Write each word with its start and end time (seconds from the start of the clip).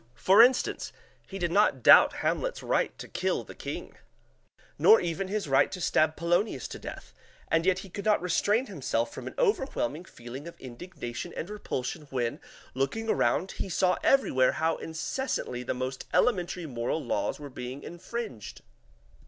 For 0.15 0.41
instance, 0.41 0.91
he 1.27 1.37
did 1.37 1.51
not 1.51 1.83
doubt 1.83 2.11
Hamlet's 2.25 2.63
right 2.63 2.97
to 2.97 3.07
kill 3.07 3.43
the 3.43 3.53
King, 3.53 3.99
nor 4.79 4.99
even 4.99 5.27
his 5.27 5.47
right 5.47 5.71
to 5.71 5.79
stab 5.79 6.15
Polonius 6.15 6.67
to 6.69 6.79
death, 6.79 7.13
and 7.49 7.67
yet 7.67 7.77
he 7.85 7.89
could 7.91 8.05
not 8.05 8.19
restrain 8.19 8.65
himself 8.65 9.13
from 9.13 9.27
an 9.27 9.35
overwhelming 9.37 10.05
feeling 10.05 10.47
of 10.47 10.59
indignation 10.59 11.33
and 11.37 11.51
repulsion 11.51 12.07
when, 12.09 12.39
looking 12.73 13.09
around, 13.11 13.51
he 13.51 13.69
saw 13.69 13.95
everywhere 14.01 14.53
how 14.53 14.77
incessantly 14.77 15.61
the 15.61 15.75
most 15.75 16.07
elementary 16.15 16.65
moral 16.65 17.05
laws 17.05 17.39
were 17.39 17.49
being 17.51 17.83
infringed. 17.83 18.63